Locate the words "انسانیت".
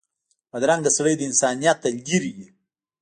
1.29-1.77